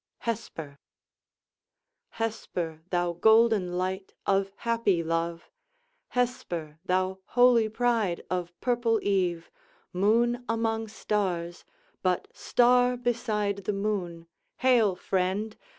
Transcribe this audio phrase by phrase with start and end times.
[0.21, 0.79] HESPER
[2.15, 5.51] Hesper, thou golden light of happy love,
[6.07, 9.51] Hesper, thou holy pride of purple eve,
[9.93, 11.65] Moon among stars,
[12.01, 14.25] but star beside the moon,
[14.57, 15.55] Hail, friend!